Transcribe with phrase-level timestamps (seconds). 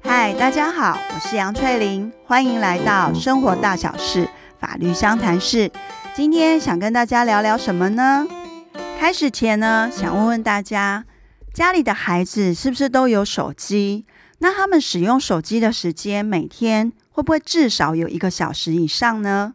[0.00, 4.28] 嗨，大家好，我是杨翠玲，欢迎来到生活大小事
[4.60, 5.72] 法律相谈室。
[6.14, 8.24] 今天想跟大家聊聊什么呢？
[8.96, 11.04] 开始前呢，想问问大家，
[11.52, 14.06] 家里的孩子是不是都有手机？
[14.38, 19.54] 那他们使用手机的时间，每天会不会至少有一个小时以上呢？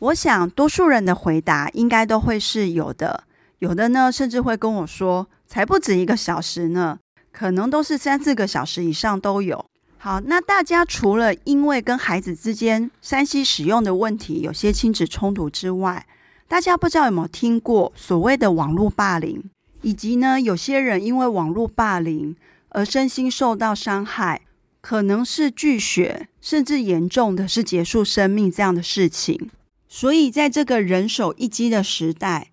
[0.00, 3.24] 我想多数人的回答应该都会是有的，
[3.60, 6.98] 有的呢，甚至会跟我说，才不止一个小时呢，
[7.40, 9.64] 可能都是三四个小时以上都有。
[9.96, 16.06] 好，那大家除了因为跟孩子之间 3C 使用的问题有些亲子冲突之外，
[16.46, 19.42] 大家不知道有没有听过所谓的网络霸凌，
[19.80, 22.36] 以及呢，有些人因为网络霸凌
[22.68, 24.42] 而身心受到伤害，
[24.82, 29.48] 可能是拒学，甚至严重的是结束生命这样的事情。
[29.88, 32.50] 所以，在这个人手一机的时代，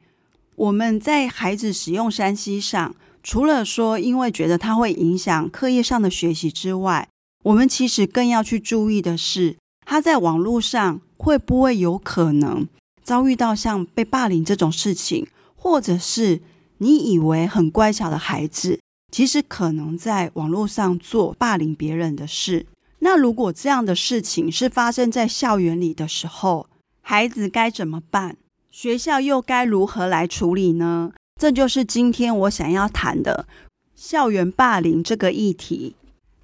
[0.55, 2.95] 我们在孩子使用 3C 上，
[3.27, 7.09] 除了说因为觉得它会影响课业上的学习之外，
[7.43, 12.65] 我们其实更要去注意的是，他在网络上会不会有可能
[13.03, 16.39] 遭遇到像被霸凌这种事情，或者是
[16.77, 18.79] 你以为很乖巧的孩子，
[19.11, 22.65] 其实可能在网络上做霸凌别人的事。
[22.99, 26.69] 那如果这样的事情是发生在校园里的时候，
[27.01, 28.37] 孩子该怎么办？
[28.71, 31.11] 学校又该如何来处理呢？
[31.37, 33.47] 这就是今天我想要谈的
[33.95, 35.95] 校园霸凌这个议题。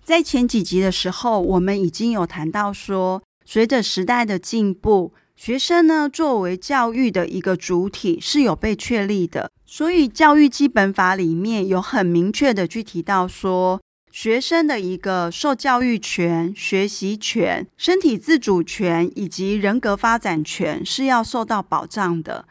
[0.04, 13.82] 在前几集的时候，我们已经有谈到说，随着时代的进步，学生呢作为教育的一个主体是有被确立的，所以教育基本法里面有很明确的去提到说。
[14.12, 22.46] 学生的一个受教育权、学习权、身体自主权以及人格发展权是要受到保障的，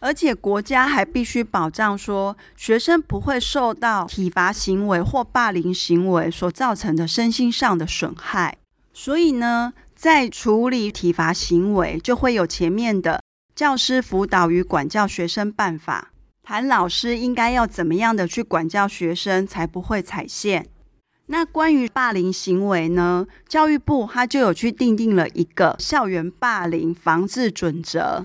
[0.00, 8.56] 而且国家还必须保障说，学生不会受到体罚行为或霸凌行为所造成的身心上的损害。
[8.92, 13.20] 所以呢，在处理体罚行为，就会有前面的
[13.54, 20.66] 教师辅导与管教学生办法，谈老师应该要怎么样的去管教学生，才不会踩线。
[21.26, 23.26] 那关于霸凌行为呢？
[23.46, 28.24] 教育部它就有去订定了一个校园霸凌防治准则，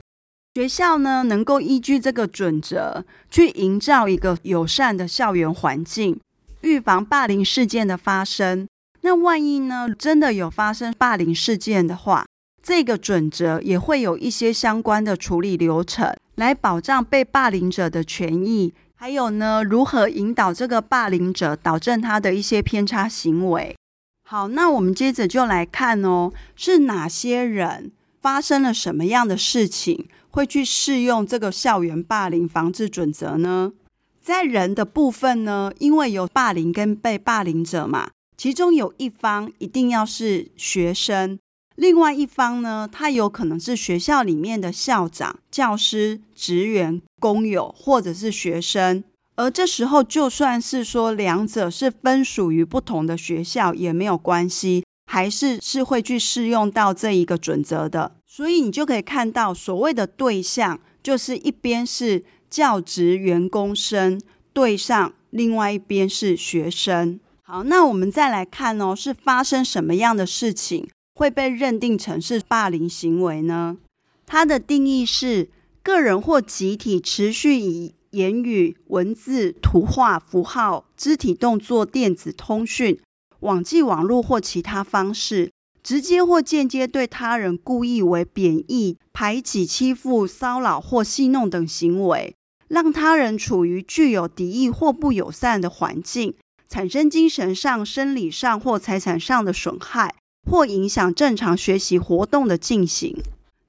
[0.55, 6.19] 学校呢能够依据这个准则去营造一个友善的校园环境，
[6.61, 8.67] 预防霸凌事件的发生。
[9.01, 12.27] 那万一呢真的有发生霸凌事件的话，
[12.61, 18.75] 这个准则也会有一些相关的处理流程，来保障被霸凌者的权益。
[18.93, 23.75] 还有呢，如何引导这个霸凌者导正他的一些偏差行为？
[24.23, 33.71] 好，那我们接着就来看哦，是哪些人发生了什么样的事情会去适用这个校园霸凌防治准则呢？
[34.19, 41.37] 在人的部分呢，因为有霸凌跟被霸凌者嘛，其中有一方一定要是学生。
[41.75, 49.03] 另外一方呢，他有可能是学校里面的校长、教师、职员、工友，或者是学生。
[49.35, 58.15] 而这时候，就算是说两者是分属于不同的学校，也没有关系，还是是会去适用到这一个准则的。
[58.35, 64.19] 所以你就可以看到，所谓的对象，就是一边是教职员工生
[64.51, 67.19] 对上，另外一边是学生。
[67.43, 70.89] 好，那我们再来看哦，是发生什么样的事情？
[71.13, 73.77] 会被认定成是霸凌行为呢？
[74.25, 75.51] 它的定义是
[75.83, 82.99] 个人或集体持续以言语、文字、图画、符号、肢体动作、电子通讯、
[83.41, 85.51] 网际网络或其他方式，
[85.83, 92.33] 直接或间接对他人故意为贬义、排挤、欺负、骚扰或戏弄等行为，
[92.69, 96.33] 让他人处于具有敌意或不友善的环境，
[96.69, 100.15] 产生精神上、生理上或财产上的损害。
[100.45, 103.15] 或影响正常学习活动的进行，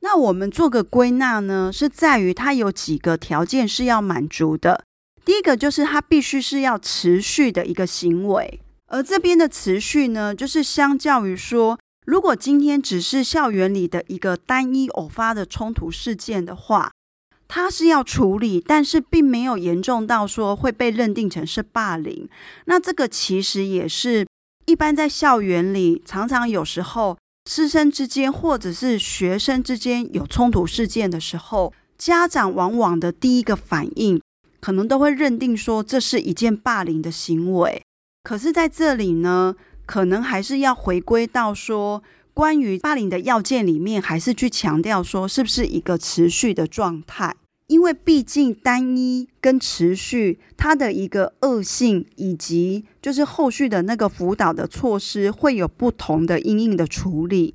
[0.00, 4.82] 那我们做个归纳呢，是在于它有几个条件是要满足的。
[5.25, 16.93] 第一个就是它必须是要持续的一个行为，而这边的持续呢，就是相较于说，如果今天只是校园里的一个单一偶发的冲突事件的话，
[17.49, 22.29] 它是要处理，但是并没有严重到说会被认定成是霸凌。
[22.67, 24.27] 那这个其实也是。
[24.67, 27.19] 一般在校园里，常常有时候
[27.51, 34.19] 师生之间或者是学生之间有冲突事件的时候，家长往往的第一个反应，
[34.61, 37.83] 可能都会认定说这是一件霸凌的行为。
[38.23, 39.55] 可是在这里呢，
[39.86, 42.02] 可能还是要回归到说，
[42.32, 47.36] 关于霸凌的要件里面，还是去强调说是不是一个持续的状态。
[47.66, 57.54] 因为毕竟单一跟持续，它的一个恶性以及就是后续的那个辅导的措施会有不同的因应的处理。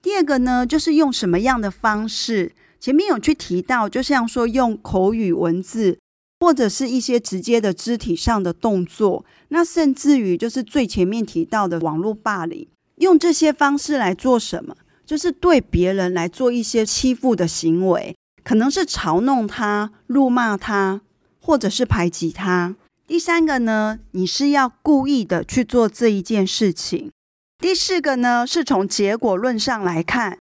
[0.00, 2.52] 第二个呢，就是用什么样的方式？
[2.80, 5.98] 前面有去提到，就像说用口语文字，
[6.42, 12.66] 或者是一些直接的肢体上的动作，那甚至于就是最前面提到的网络霸凌，
[12.96, 14.74] 用这些方式来做什么？
[15.06, 18.16] 就是对别人来做一些欺负的行为。
[18.42, 21.02] 可能是嘲弄他、辱骂他，
[21.40, 22.74] 或者是排挤他。
[23.06, 27.12] 第三个呢，你是要故意的去做这一件事情。
[27.58, 30.36] 第四个呢，是从结果论上来看，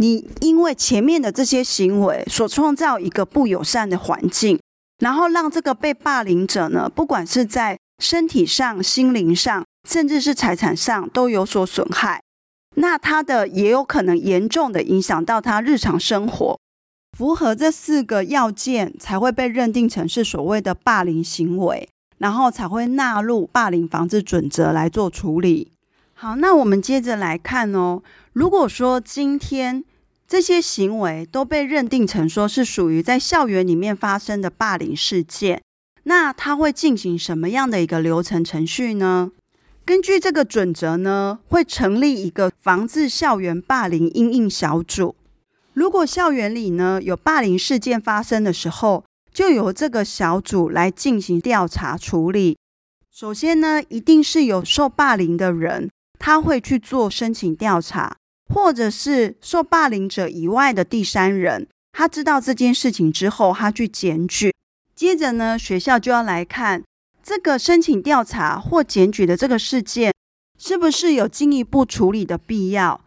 [0.00, 4.58] 你因为前面的这些行为所创造一个不友善的环境，
[4.98, 12.22] 然后让这个被霸凌者呢，不管是在身体上、心灵上，甚至是财产上都有所损害。
[12.76, 16.58] 那他的也有可能严重的影响到他日常生活。
[17.16, 21.88] 符合这四个要件，才会被认定成是所谓的霸凌行为，
[22.18, 25.70] 然后才会纳入霸凌防治准则来做处理。
[26.14, 28.02] 好，那我们接着来看哦。
[28.32, 29.84] 如果说今天
[30.34, 35.62] 这些行为都被认定成说是属于在校园里面发生的霸凌事件，
[36.02, 39.30] 那他会进行什么样的一个流程程序呢？
[39.84, 45.14] 根据这个准则呢，会成立一个防治校园霸凌因应小组。
[45.72, 52.58] 如果校园里呢有霸凌事件发生的时候，就由这个小组来进行调查处理。
[53.08, 55.88] 首先呢，一定是有受霸凌的人，
[56.18, 58.16] 他会去做申请调查，
[58.52, 64.52] 或者是受霸凌者以外的第三人，他知道这件事情之后，他去检举。
[64.94, 66.82] 接着呢，学校就要来看
[67.22, 70.12] 这个申请调查或检举的这个事件，
[70.58, 73.00] 是不是有进一步处理的必要。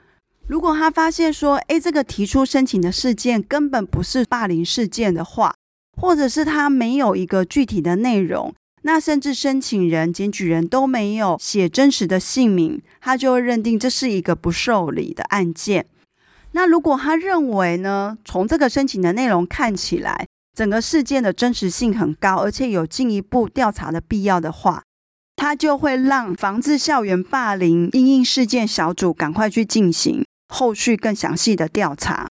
[0.48, 5.54] 如果他发现说，诶，这个提出申请的事件根本不是霸凌事件的话，
[6.02, 8.54] 或者是他没有一个具体的内容，
[8.88, 15.88] 那甚至申请人、检举人都没有写真实的姓名，他就会认定这是一个不受理的案件。
[16.54, 20.26] 那如果他认为呢，从这个申请的内容看起来，
[20.56, 24.82] 整个事件的真实性很高，而且有进一步调查的必要的话，
[25.36, 30.24] 他就会让防治校园霸凌因应事件小组赶快去进行。
[30.48, 32.30] 后续更详细的调查，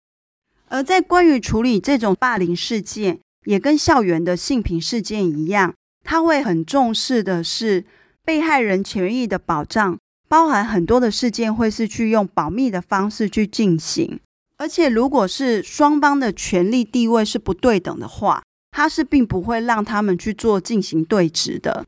[0.69, 5.73] 而在关于处理这种霸凌事件，也跟校园的性平事件一样，
[6.05, 7.85] 他会很重视的是
[8.25, 14.21] 被害人权益的保障，包含很多的事件会是去用保密的方式去进行，
[14.59, 21.87] 而且如果是双方的权力地位是不对等的话，他是并不会让他们去做进行对质的。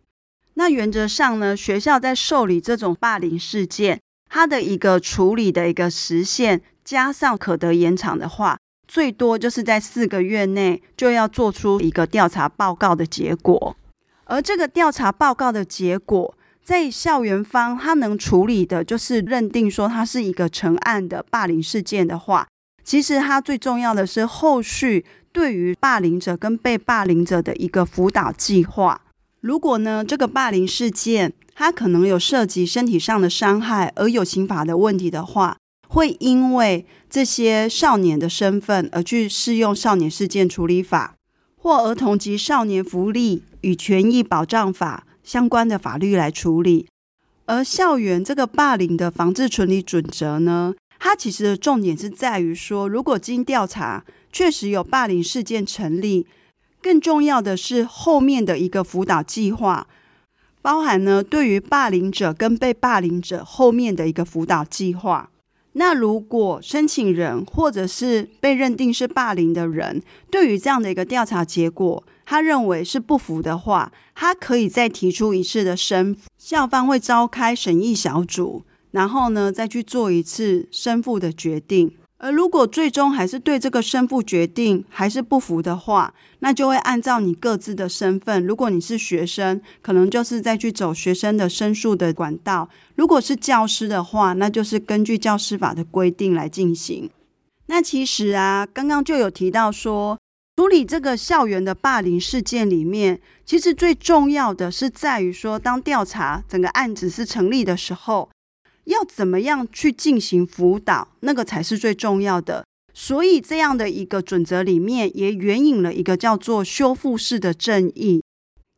[0.55, 4.00] 那原则上呢，学校在受理这种霸凌事件。
[4.31, 8.58] 它的一个处理的一个时限，加上可得延长的话，
[8.88, 13.76] 最多就是在四个月内就要做出一个调查报告的结果。
[14.25, 16.35] 而这个调查报告的结果，
[16.65, 22.47] 在校园方他能处理的，就是认定说它是一个成案的霸凌事件的话，
[22.82, 29.03] 其实它最重要的是后续对于霸凌者跟被霸凌者的一个辅导计划。
[29.41, 41.15] 如果呢，这个霸凌事件，他可能有涉及身体上的伤害，而有刑法的问题的话，会因为这些少年的身份而去适用少年事件处理法
[41.64, 46.87] 或儿童及少年福利与权益保障法相关的法律来处理。
[47.47, 56.26] 而校园这个霸凌的防治处理准则呢，它其实的重点是在于说，如果经调查确实有霸凌事件成立，
[56.83, 59.87] 更重要的是后面的一个辅导计划。
[60.61, 65.30] 包含呢，对于霸凌者跟被霸凌者后面的一个辅导计划。
[65.76, 70.00] 那如果申请人或者是被认定是霸凌的人，
[70.31, 78.62] 对于这样的一个调查结果，他认为是不服的话，他可以再提出一次的申，校方会召开审议小组，
[78.93, 81.97] 然后呢再去做一次申复的决定。
[82.25, 88.47] 而如果最终还是对这个申复决定还是不服的话，那就会按照你各自的身份。
[88.47, 97.11] 如果你是学生，可能就是再去走学生的申诉的管道；如果是教师的话，那就是根据教师法的规定来进行。
[97.66, 100.19] 那其实啊，刚刚就有提到说，
[100.57, 108.31] 处理这个校园的霸凌事件里面，其实最重要的是在于说，当调查整个案子是成立的时候。
[108.85, 112.64] 要怎么样去进行辅导，那个才是最重要的。
[112.93, 118.23] 所以这样的一个准则里面，也援引了一个叫做修复式的正义。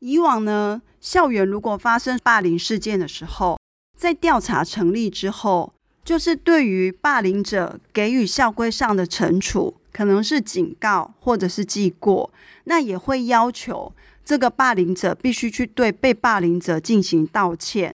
[0.01, 3.59] 以往呢，校园如果发生霸凌事件的时候，
[3.99, 5.73] 在调查成立之后，
[6.05, 12.31] 就是对于霸凌者给予校规上的惩处，可能是警告或者是记过，
[12.65, 13.93] 那也会要求
[14.25, 17.93] 这个霸凌者必须去对被霸凌者进行道歉。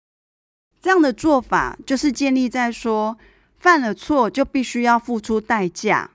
[0.80, 3.18] 这样的做法就是建立在说，
[3.58, 6.10] 犯了错就必须要付出代价，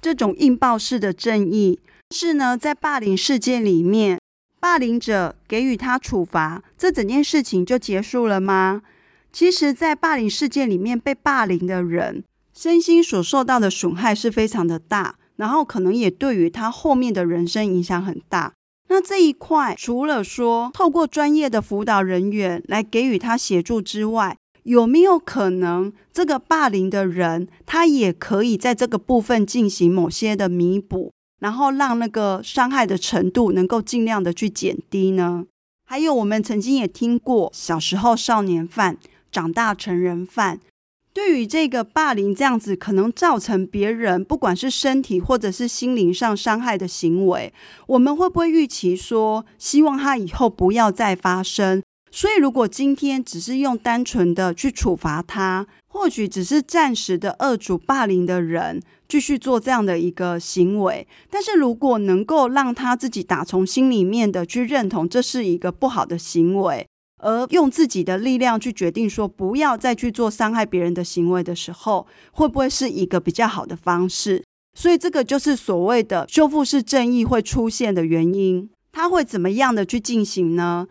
[0.00, 1.78] 这种应报式的正义。
[2.14, 4.18] 是呢，在霸凌事件里面，
[4.58, 8.82] 霸凌者给予他处罚，这整件事情就结束了吗？
[9.32, 18.52] 其实，在霸凌事件里面被霸凌的人，身心所受到的损害是非常的大，然后可能也对于他后面的人生影响很大。
[18.92, 35.44] 那这一块，除了说透过专业的辅导人员来给予他协助之外，有没有可能这个霸凌的人，他也可以在这个部分进行某些的弥补，然后让那个伤害的程度能够尽量的去减低呢？
[35.86, 38.98] 还有，我们曾经也听过，小时候少年犯，
[39.30, 40.58] 长大成人犯。
[41.12, 47.52] 对于这个霸凌这样子可能造成别人不管是身体或者是心灵上伤害的行为，
[47.88, 51.82] 我们会不会预期说，希望他以后不要再发生？
[52.12, 66.86] 所以，如果今天只是用单纯的去处罚他，或许只是暂时的遏阻霸凌的人继续做这样的一个行为，但是如果能够让他自己打从心里面的去认同这是一个不好的行为。
[67.22, 74.42] 而用自己的力量去决定说不要再去做伤害别人的行为的时候，会不会是一个比较好的方式？
[74.74, 78.70] 所以这个就是所谓的修复式正义会出现的原因。
[78.92, 80.86] 它会怎么样的去进行呢？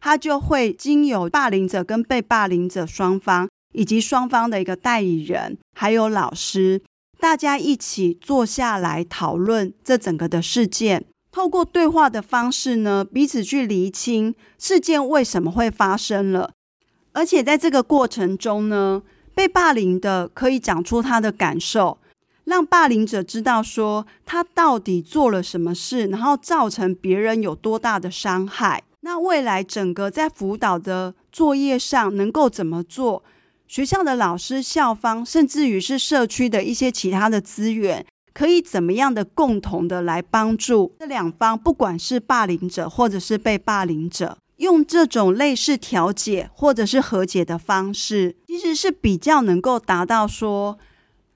[0.00, 6.82] 它就会经由霸凌者跟被霸凌者双方，以及双方的一个代理人，还有老师，
[7.18, 11.04] 大家一起坐下来讨论这整个的事件。
[11.32, 16.52] 透过对话的方式呢，彼此去厘清事件为什么会发生了，
[17.12, 19.02] 而且在这个过程中呢，
[19.34, 21.96] 被霸凌的可以讲出他的感受，
[22.44, 28.82] 让霸凌者知道说他到底做了什么事，然后造成别人有多大的伤害。
[29.00, 33.24] 那未来整个在辅导的作业上能够怎么做？
[33.66, 38.04] 学校的老师、校方，甚至于是社区的一些其他的资源。
[38.34, 50.78] 可以怎么样的共同的来帮助这两方，不管是霸凌者或者是被霸凌者，用这种类似调解或者是和解的方式，其实是比较能够达到说，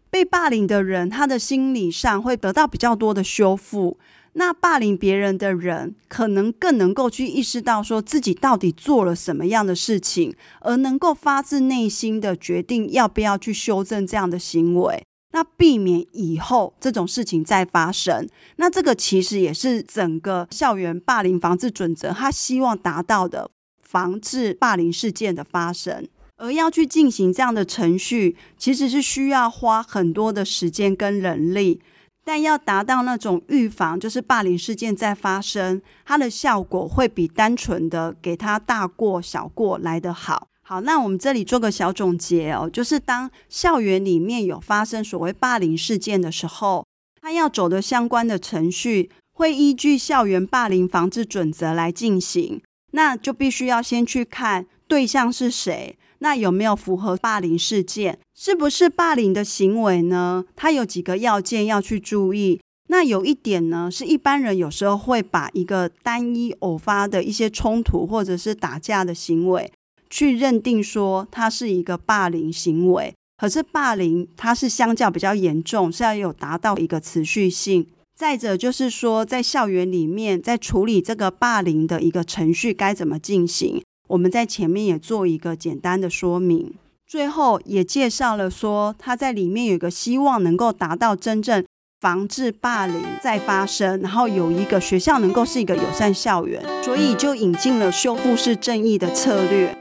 [0.08, 3.98] 被霸凌的人他的心理上会得到比较多的修复，
[4.34, 15.02] 那霸凌别人的人可能更能够去意识到说自己到底做了什么样的事情，而能够发自内心的决定要不要去修正这样的行为。
[15.36, 18.26] 那避免以后这种事情再发生，
[18.56, 23.50] 那这个其实也是整个校园霸凌防治准则，他希望达到的
[23.82, 26.08] 防治霸凌事件的发生。
[26.38, 31.82] 而要去进行这样的程序，其实是需要花很多的时间跟人力，
[32.24, 40.48] 但要达到那种预防，就是霸凌事件再发生，它的效果会比单纯的给他大过小过来得好。
[40.68, 46.84] 好，那我们这里做个小总结哦，就是当校园里面有发生所谓霸凌事件的时候，
[47.22, 60.44] 他要走的相关的程序会依据校园霸凌防治准则来进行，那就必须要先去看对象是谁，那有没有符合霸凌事件，是不是霸凌的行为呢？
[60.56, 62.60] 它有几个要件要去注意。
[62.88, 69.72] 那有一点呢，是一般人有时候会把一个单一偶发的一些冲突或者是打架的行为。
[70.08, 77.86] 去认定说它是一个霸凌行为，可是霸凌它是相较比较严重，是要有达到一个持续性。
[78.14, 86.72] 再者就是说，在校园里面，在处理这个霸凌的一个程序该怎么进行，我们在前面也做一个简单的说明。
[87.06, 91.62] 最后也介绍了说，他在里面有一个希望能够达到真正
[92.00, 99.76] 防治霸凌再发生，然后有一个学校能够是一个友善校园，所以就引进了修复式正义的策略。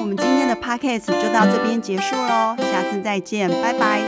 [0.00, 4.00] 我们今天的 podcast 就到这边结束喽，下次再见，拜拜。